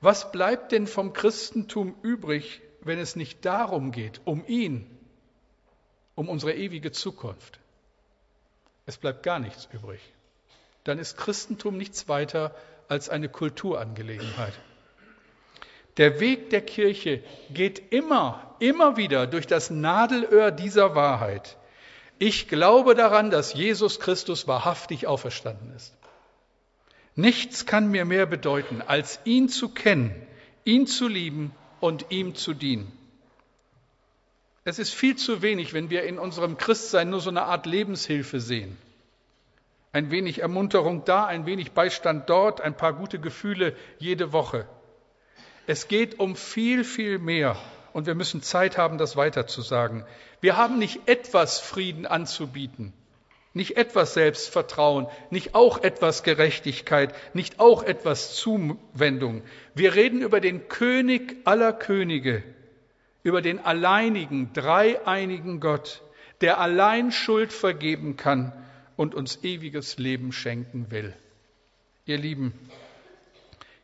Was 0.00 0.32
bleibt 0.32 0.72
denn 0.72 0.86
vom 0.86 1.12
Christentum 1.12 1.94
übrig, 2.02 2.60
wenn 2.82 2.98
es 2.98 3.16
nicht 3.16 3.44
darum 3.44 3.90
geht, 3.90 4.20
um 4.24 4.44
ihn, 4.46 4.86
um 6.14 6.28
unsere 6.28 6.54
ewige 6.54 6.92
Zukunft? 6.92 7.58
Es 8.86 8.98
bleibt 8.98 9.22
gar 9.22 9.38
nichts 9.38 9.68
übrig. 9.72 10.00
Dann 10.84 10.98
ist 10.98 11.16
Christentum 11.16 11.78
nichts 11.78 12.08
weiter 12.08 12.54
als 12.88 13.08
eine 13.08 13.30
Kulturangelegenheit. 13.30 14.52
Der 15.96 16.20
Weg 16.20 16.50
der 16.50 16.60
Kirche 16.60 17.22
geht 17.50 17.92
immer, 17.92 18.56
immer 18.58 18.96
wieder 18.96 19.26
durch 19.26 19.46
das 19.46 19.70
Nadelöhr 19.70 20.50
dieser 20.50 20.94
Wahrheit. 20.94 21.56
Ich 22.18 22.48
glaube 22.48 22.94
daran, 22.94 23.30
dass 23.30 23.54
Jesus 23.54 24.00
Christus 24.00 24.46
wahrhaftig 24.46 25.06
auferstanden 25.06 25.74
ist. 25.74 25.94
Nichts 27.16 27.66
kann 27.66 27.90
mir 27.90 28.04
mehr 28.04 28.26
bedeuten, 28.26 28.82
als 28.82 29.20
ihn 29.24 29.48
zu 29.48 29.68
kennen, 29.68 30.14
ihn 30.64 30.86
zu 30.86 31.08
lieben 31.08 31.52
und 31.80 32.06
ihm 32.10 32.34
zu 32.34 32.54
dienen. 32.54 32.90
Es 34.64 34.78
ist 34.78 34.94
viel 34.94 35.16
zu 35.16 35.42
wenig, 35.42 35.74
wenn 35.74 35.90
wir 35.90 36.04
in 36.04 36.18
unserem 36.18 36.56
Christsein 36.56 37.10
nur 37.10 37.20
so 37.20 37.30
eine 37.30 37.42
Art 37.42 37.66
Lebenshilfe 37.66 38.40
sehen. 38.40 38.78
Ein 39.92 40.10
wenig 40.10 40.40
Ermunterung 40.40 41.04
da, 41.04 41.26
ein 41.26 41.46
wenig 41.46 41.72
Beistand 41.72 42.28
dort, 42.28 42.60
ein 42.60 42.76
paar 42.76 42.94
gute 42.94 43.20
Gefühle 43.20 43.76
jede 43.98 44.32
Woche. 44.32 44.66
Es 45.66 45.86
geht 45.86 46.18
um 46.18 46.34
viel, 46.34 46.82
viel 46.82 47.18
mehr 47.18 47.56
und 47.94 48.06
wir 48.06 48.14
müssen 48.14 48.42
Zeit 48.42 48.76
haben, 48.76 48.98
das 48.98 49.16
weiterzusagen. 49.16 50.04
Wir 50.42 50.58
haben 50.58 50.78
nicht 50.78 51.08
etwas 51.08 51.58
Frieden 51.58 52.04
anzubieten 52.04 52.92
nicht 53.54 53.76
etwas 53.76 54.14
Selbstvertrauen, 54.14 55.06
nicht 55.30 55.54
auch 55.54 55.82
etwas 55.82 56.24
Gerechtigkeit, 56.24 57.14
nicht 57.34 57.60
auch 57.60 57.84
etwas 57.84 58.34
Zuwendung. 58.34 59.42
Wir 59.74 59.94
reden 59.94 60.22
über 60.22 60.40
den 60.40 60.66
König 60.68 61.36
aller 61.44 61.72
Könige, 61.72 62.42
über 63.22 63.40
den 63.40 63.60
alleinigen, 63.60 64.52
dreieinigen 64.52 65.60
Gott, 65.60 66.02
der 66.40 66.58
allein 66.58 67.12
Schuld 67.12 67.52
vergeben 67.52 68.16
kann 68.16 68.52
und 68.96 69.14
uns 69.14 69.44
ewiges 69.44 69.98
Leben 69.98 70.32
schenken 70.32 70.90
will. 70.90 71.14
Ihr 72.06 72.18
Lieben, 72.18 72.52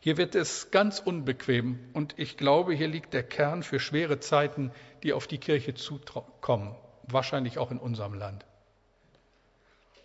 hier 0.01 0.17
wird 0.17 0.35
es 0.35 0.71
ganz 0.71 0.99
unbequem 0.99 1.79
und 1.93 2.15
ich 2.17 2.39
glaube, 2.39 2.73
hier 2.73 2.89
liegt 2.89 3.13
der 3.13 3.23
Kern 3.23 3.63
für 3.63 3.79
schwere 3.79 4.19
Zeiten, 4.19 4.73
die 5.03 5.13
auf 5.13 5.27
die 5.27 5.37
Kirche 5.39 5.75
zukommen, 5.75 6.75
wahrscheinlich 7.05 7.59
auch 7.59 7.71
in 7.71 7.79
unserem 7.79 8.15
Land. 8.15 8.45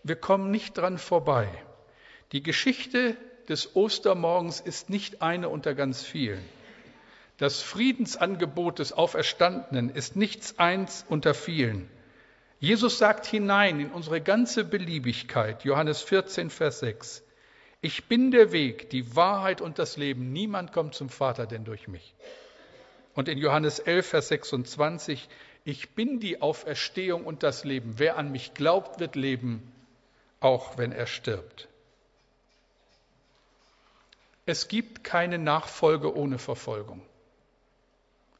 wir 0.03 0.17
kommen 0.17 0.51
nicht 0.51 0.77
dran 0.77 0.97
vorbei. 0.97 1.47
Die 2.31 2.43
Geschichte 2.43 3.15
des 3.47 3.75
Ostermorgens 3.75 4.59
ist 4.59 4.89
nicht 4.89 5.21
eine 5.21 5.49
unter 5.49 5.73
ganz 5.73 6.03
vielen. 6.03 6.43
Das 7.37 7.61
Friedensangebot 7.61 8.79
des 8.79 8.93
Auferstandenen 8.93 9.89
ist 9.89 10.15
nichts 10.15 10.59
eins 10.59 11.05
unter 11.09 11.33
vielen. 11.33 11.89
Jesus 12.59 12.97
sagt 12.97 13.25
hinein 13.25 13.79
in 13.79 13.91
unsere 13.91 14.21
ganze 14.21 14.63
Beliebigkeit, 14.63 15.63
Johannes 15.65 16.01
14, 16.01 16.49
Vers 16.49 16.79
6, 16.79 17.24
ich 17.85 18.05
bin 18.05 18.31
der 18.31 18.51
Weg, 18.51 18.89
die 18.89 19.15
Wahrheit 19.15 19.61
und 19.61 19.77
das 19.77 19.95
Leben. 19.95 20.33
Niemand 20.33 20.73
kommt 20.73 20.95
zum 20.95 21.07
Vater 21.07 21.45
denn 21.45 21.65
durch 21.65 21.87
mich. 21.87 22.15
Und 23.13 23.29
in 23.29 23.37
Johannes 23.37 23.77
11, 23.77 24.07
Vers 24.07 24.29
26, 24.29 25.29
ich 25.65 25.91
bin 25.91 26.19
die 26.19 26.41
Auferstehung 26.41 27.25
und 27.25 27.43
das 27.43 27.63
Leben. 27.63 27.99
Wer 27.99 28.17
an 28.17 28.31
mich 28.31 28.55
glaubt, 28.55 28.99
wird 28.99 29.15
leben, 29.15 29.71
auch 30.39 30.79
wenn 30.79 30.91
er 30.93 31.05
stirbt. 31.05 31.67
Es 34.47 34.67
gibt 34.67 35.03
keine 35.03 35.37
Nachfolge 35.37 36.15
ohne 36.15 36.39
Verfolgung. 36.39 37.03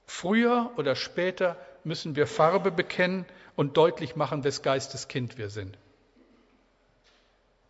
Früher 0.08 0.72
oder 0.75 0.96
später 0.96 1.56
müssen 1.84 2.16
wir 2.16 2.25
Farbe 2.25 2.72
bekennen 2.72 3.28
und 3.56 3.78
deutlich 3.78 4.16
machen, 4.16 4.44
wes 4.44 4.64
Geistes 4.64 5.08
Kind 5.08 5.38
wir 5.38 5.52
sind. 5.52 5.78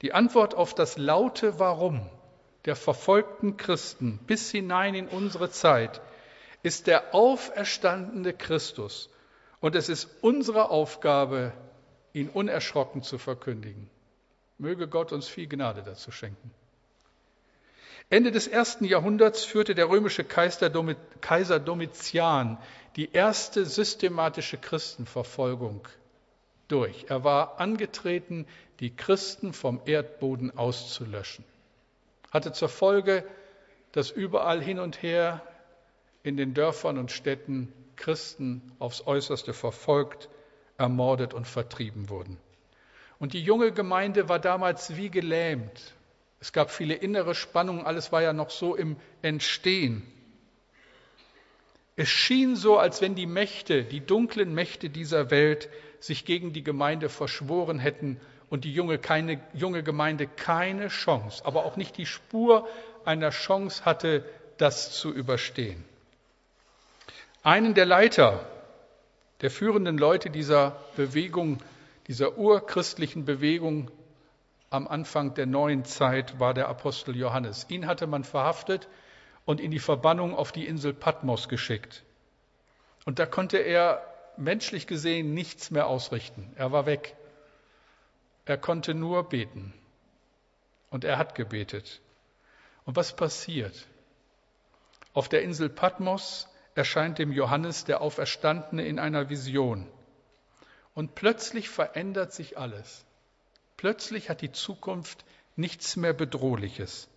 Die 0.05 0.13
Antwort 0.13 0.53
auf 0.53 0.75
das 0.75 0.99
laute 0.99 1.57
Warum 1.57 2.07
der 2.65 2.75
verfolgten 2.75 3.57
Christen 3.57 4.19
bis 4.27 4.51
hinein 4.51 4.93
in 4.93 5.07
unsere 5.07 5.49
Zeit 5.49 5.99
ist 6.61 6.85
der 6.85 7.15
auferstandene 7.15 8.31
Christus. 8.31 9.09
Und 9.61 9.73
es 9.73 9.89
ist 9.89 10.07
unsere 10.21 10.69
Aufgabe, 10.69 11.53
ihn 12.13 12.29
unerschrocken 12.29 13.01
zu 13.01 13.17
verkündigen. 13.17 13.89
Möge 14.59 14.87
Gott 14.87 15.11
uns 15.11 15.27
viel 15.27 15.47
Gnade 15.47 15.81
dazu 15.81 16.11
schenken. 16.11 16.51
Ende 18.11 18.31
des 18.31 18.45
ersten 18.45 18.85
Jahrhunderts 18.85 19.43
führte 19.43 19.73
der 19.73 19.89
römische 19.89 20.23
Kaiser 20.23 20.69
Domitian 21.59 22.59
die 22.95 23.11
erste 23.11 23.65
systematische 23.65 24.57
Christenverfolgung 24.59 25.87
durch. 26.67 27.05
Er 27.09 27.23
war 27.23 27.59
angetreten, 27.59 28.45
die 28.79 28.95
Christen 28.95 29.53
vom 29.53 29.81
Erdboden 29.85 30.57
auszulöschen. 30.57 31.45
Hatte 32.31 32.51
zur 32.51 32.69
Folge, 32.69 33.23
dass 33.91 34.11
überall 34.11 34.61
hin 34.61 34.79
und 34.79 35.01
her 35.01 35.41
in 36.23 36.37
den 36.37 36.53
Dörfern 36.53 36.97
und 36.97 37.11
Städten 37.11 37.71
Christen 37.95 38.61
aufs 38.79 39.05
äußerste 39.05 39.53
verfolgt, 39.53 40.29
ermordet 40.77 41.33
und 41.33 41.47
vertrieben 41.47 42.09
wurden. 42.09 42.37
Und 43.19 43.33
die 43.33 43.41
junge 43.41 43.71
Gemeinde 43.71 44.27
war 44.27 44.39
damals 44.39 44.97
wie 44.97 45.09
gelähmt. 45.09 45.93
Es 46.41 46.51
gab 46.51 46.69
viele 46.69 46.95
innere 46.95 47.33
Spannungen, 47.33 47.85
alles 47.85 48.11
war 48.11 48.21
ja 48.21 48.33
noch 48.33 48.49
so 48.49 48.75
im 48.75 48.97
Entstehen. 49.21 50.03
Es 51.95 52.09
schien 52.09 52.57
so, 52.57 52.77
als 52.77 53.01
wenn 53.01 53.15
die 53.15 53.25
Mächte, 53.25 53.85
die 53.85 54.05
dunklen 54.05 54.53
Mächte 54.53 54.89
dieser 54.89 55.31
Welt 55.31 55.69
sich 56.05 56.23
gegen 56.23 56.53
die 56.53 56.63
Gemeinde 56.63 57.09
verschworen 57.09 57.79
hätten 57.79 58.19
und 58.49 58.63
die 58.63 58.73
junge, 58.73 58.99
keine, 58.99 59.41
junge 59.53 59.81
Gemeinde 59.81 60.27
keine 60.27 60.89
Chance, 60.89 61.43
aber 61.45 61.65
auch 61.65 61.77
nicht 61.77 61.97
die 61.97 62.05
Spur 62.05 62.67
einer 63.05 63.31
Chance 63.31 63.85
hatte, 63.85 64.23
das 64.57 64.91
zu 64.91 65.11
überstehen. 65.11 65.83
Einen 67.41 67.73
der 67.73 67.85
Leiter, 67.85 68.45
der 69.41 69.49
führenden 69.49 69.97
Leute 69.97 70.29
dieser 70.29 70.77
Bewegung, 70.95 71.57
dieser 72.07 72.37
urchristlichen 72.37 73.25
Bewegung 73.25 73.89
am 74.69 74.87
Anfang 74.87 75.33
der 75.33 75.47
neuen 75.47 75.85
Zeit 75.85 76.39
war 76.39 76.53
der 76.53 76.67
Apostel 76.67 77.15
Johannes. 77.15 77.65
Ihn 77.69 77.87
hatte 77.87 78.05
man 78.05 78.23
verhaftet 78.23 78.87
und 79.45 79.59
in 79.59 79.71
die 79.71 79.79
Verbannung 79.79 80.35
auf 80.35 80.51
die 80.51 80.67
Insel 80.67 80.93
Patmos 80.93 81.49
geschickt. 81.49 82.03
Und 83.05 83.17
da 83.17 83.25
konnte 83.25 83.57
er 83.57 84.14
menschlich 84.37 84.87
gesehen 84.87 85.33
nichts 85.33 85.71
mehr 85.71 85.87
ausrichten. 85.87 86.51
Er 86.55 86.71
war 86.71 86.85
weg. 86.85 87.15
Er 88.45 88.57
konnte 88.57 88.93
nur 88.93 89.29
beten. 89.29 89.73
Und 90.89 91.03
er 91.03 91.17
hat 91.17 91.35
gebetet. 91.35 92.01
Und 92.85 92.95
was 92.95 93.15
passiert? 93.15 93.87
Auf 95.13 95.29
der 95.29 95.41
Insel 95.41 95.69
Patmos 95.69 96.47
erscheint 96.75 97.17
dem 97.19 97.31
Johannes 97.31 97.85
der 97.85 98.01
Auferstandene 98.01 98.85
in 98.85 98.99
einer 98.99 99.29
Vision. 99.29 99.89
Und 100.93 101.15
plötzlich 101.15 101.69
verändert 101.69 102.33
sich 102.33 102.57
alles. 102.57 103.05
Plötzlich 103.77 104.29
hat 104.29 104.41
die 104.41 104.51
Zukunft 104.51 105.25
nichts 105.55 105.95
mehr 105.95 106.13
Bedrohliches. 106.13 107.09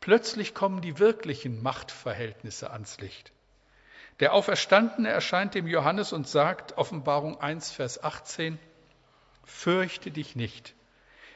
Plötzlich 0.00 0.54
kommen 0.54 0.80
die 0.80 0.98
wirklichen 0.98 1.62
Machtverhältnisse 1.62 2.70
ans 2.70 3.00
Licht. 3.00 3.32
Der 4.20 4.32
Auferstandene 4.32 5.08
erscheint 5.08 5.54
dem 5.54 5.66
Johannes 5.66 6.12
und 6.12 6.28
sagt, 6.28 6.78
Offenbarung 6.78 7.40
1, 7.40 7.72
Vers 7.72 8.02
18, 8.02 8.58
Fürchte 9.44 10.10
dich 10.10 10.36
nicht. 10.36 10.74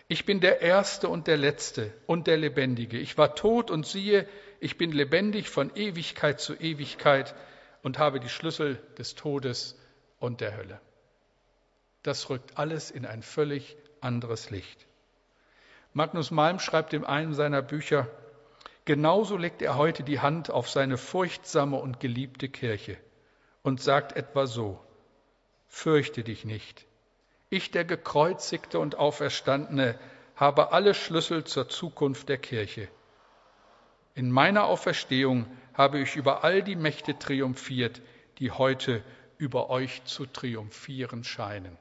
Ich 0.09 0.25
bin 0.25 0.41
der 0.41 0.63
Erste 0.63 1.09
und 1.09 1.27
der 1.27 1.37
Letzte 1.37 1.93
und 2.07 2.27
der 2.27 2.39
Lebendige. 2.39 2.99
Ich 2.99 3.19
war 3.19 3.35
tot 3.35 3.71
und 3.71 3.87
siehe, 3.87 4.27
ich 4.61 4.79
bin 4.79 4.93
lebendig 4.93 5.51
von 5.51 5.75
Ewigkeit 5.75 6.41
zu 6.41 6.55
Ewigkeit 6.55 7.35
und 7.83 7.99
habe 7.99 8.19
die 8.19 8.31
Schlüssel 8.31 8.83
des 8.97 9.15
Todes 9.15 9.79
und 10.19 10.41
der 10.41 10.57
Hölle. 10.57 10.81
Das 12.03 12.31
rückt 12.31 12.57
alles 12.57 12.91
in 12.91 13.05
ein 13.05 13.23
völlig 13.23 13.77
anderes 14.01 14.49
Licht. 14.51 14.87
Magnus 15.93 16.31
Malm 16.31 16.59
schreibt 16.59 16.95
in 16.95 17.05
einem 17.05 17.35
seiner 17.35 17.61
Bücher, 17.61 18.09
Genauso 18.89 19.37
legt 19.37 19.61
er 19.61 19.77
heute 19.77 20.03
die 20.03 20.19
Hand 20.19 20.51
auf 20.51 20.71
seine 20.71 20.97
furchtsame 20.97 21.77
und 21.77 22.01
geliebte 22.01 22.49
Kirche 22.49 22.97
und 23.63 23.83
sagt 23.83 24.17
etwa 24.17 24.47
so, 24.47 24.83
Fürchte 25.67 26.25
dich 26.25 26.47
nicht. 26.47 26.87
Ich, 27.51 27.71
der 27.71 27.85
gekreuzigte 27.85 28.79
und 28.79 28.97
auferstandene, 28.97 29.99
habe 30.37 30.73
alle 30.73 30.95
Schlüssel 30.95 31.45
zur 31.45 31.69
Zukunft 31.69 32.31
der 32.31 32.39
Kirche. 32.39 32.89
In 34.15 34.31
meiner 34.31 34.65
Auferstehung 34.65 35.45
habe 35.75 35.99
ich 35.99 36.17
über 36.17 36.43
all 36.43 36.63
die 36.63 36.75
Mächte 36.75 37.19
triumphiert, 37.19 38.01
die 38.39 38.53
heute 38.53 39.05
über 39.37 39.69
euch 39.69 40.03
zu 40.05 40.25
triumphieren 40.25 41.25
scheinen. 41.25 41.77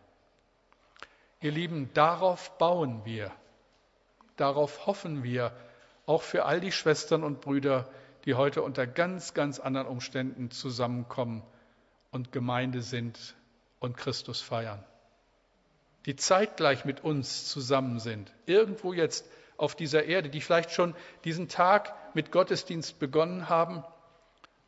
Ihr 1.39 1.54
Lieben, 1.54 1.89
darauf 1.93 2.58
bauen 2.58 3.06
wir, 3.06 3.32
darauf 4.36 4.88
hoffen 4.88 5.24
wir, 5.24 5.54
auch 6.08 6.24
für 6.24 6.46
all 6.46 6.60
die 6.60 6.72
Schwestern 6.72 7.24
und 7.24 7.41
Brüder, 7.41 7.88
die 8.26 8.34
heute 8.34 8.63
unter 8.63 8.88
ganz, 8.88 9.36
ganz 9.36 9.60
anderen 9.60 9.88
Umständen 9.88 10.50
zusammenkommen 10.50 11.43
und 12.12 12.32
Gemeinde 12.32 12.82
sind 12.82 13.36
und 13.80 13.96
Christus 13.96 14.41
feiern. 14.41 14.84
Die 16.06 16.15
zeitgleich 16.15 16.86
mit 16.86 17.04
uns 17.04 17.48
zusammen 17.50 18.00
sind, 18.00 18.34
irgendwo 18.46 18.93
jetzt 18.93 19.30
auf 19.58 19.76
dieser 19.76 20.06
Erde, 20.06 20.30
die 20.30 20.41
vielleicht 20.41 20.72
schon 20.72 20.96
diesen 21.26 21.50
Tag 21.50 21.93
mit 22.15 22.32
Gottesdienst 22.32 23.00
begonnen 23.00 23.50
haben 23.50 23.84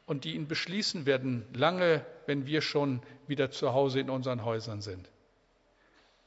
und 0.05 0.25
die 0.25 0.35
ihn 0.35 0.47
beschließen 0.47 1.05
werden, 1.05 1.45
lange, 1.53 2.05
wenn 2.25 2.45
wir 2.45 2.61
schon 2.61 3.01
wieder 3.27 3.51
zu 3.51 3.73
Hause 3.73 3.99
in 3.99 4.09
unseren 4.09 4.43
Häusern 4.43 4.81
sind. 4.81 5.09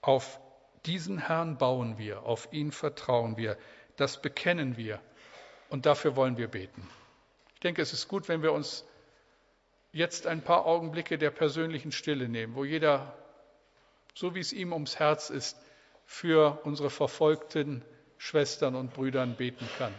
Auf 0.01 0.41
diesen 0.87 1.19
Herrn 1.19 1.59
bauen 1.59 1.99
wir, 1.99 2.23
auf 2.23 2.49
ihn 2.53 2.73
vertrauen 2.73 3.37
wir. 3.37 3.57
Das 3.97 4.21
bekennen 4.21 4.77
wir 4.77 5.01
und 5.69 5.87
dafür 5.87 6.17
wollen 6.17 6.37
wir 6.37 6.49
beten. 6.49 6.89
Ich 7.55 7.61
denke, 7.61 7.83
es 7.83 7.93
ist 7.93 8.09
gut, 8.09 8.29
wenn 8.29 8.43
wir 8.43 8.53
uns 8.53 8.85
jetzt 9.93 10.27
ein 10.27 10.43
paar 10.43 10.67
Augenblicke 10.67 11.19
der 11.19 11.31
persönlichen 11.31 11.93
Stille 11.93 12.29
nehmen, 12.29 12.55
wo 12.55 12.65
jeder, 12.65 13.15
so 14.15 14.35
wie 14.35 14.41
es 14.41 14.53
ihm 14.53 14.73
ums 14.73 14.99
Herz 14.99 15.31
ist, 15.31 15.57
für 16.05 16.61
unsere 16.65 16.91
verfolgten 16.91 17.85
Schwestern 18.19 18.75
und 18.75 18.93
Brüdern 18.95 19.37
beten 19.37 19.69
kann. 19.79 19.95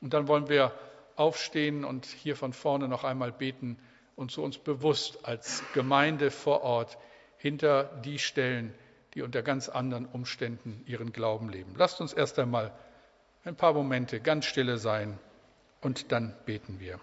Und 0.00 0.14
dann 0.14 0.28
wollen 0.28 0.48
wir 0.48 0.72
aufstehen 1.16 1.84
und 1.84 2.06
hier 2.06 2.36
von 2.36 2.52
vorne 2.52 2.88
noch 2.88 3.04
einmal 3.04 3.32
beten 3.32 3.78
und 4.14 4.30
zu 4.30 4.42
uns 4.42 4.58
bewusst 4.58 5.24
als 5.24 5.62
Gemeinde 5.74 6.30
vor 6.30 6.62
Ort 6.62 6.98
hinter 7.36 7.84
die 8.04 8.18
stellen, 8.18 8.74
die 9.14 9.22
unter 9.22 9.42
ganz 9.42 9.68
anderen 9.68 10.06
Umständen 10.06 10.82
ihren 10.86 11.12
Glauben 11.12 11.48
leben. 11.48 11.74
Lasst 11.76 12.00
uns 12.00 12.12
erst 12.12 12.38
einmal 12.38 12.72
ein 13.48 13.56
paar 13.56 13.72
Momente 13.72 14.20
ganz 14.20 14.44
stille 14.44 14.76
sein 14.76 15.18
und 15.80 16.12
dann 16.12 16.34
beten 16.44 16.80
wir. 16.80 17.00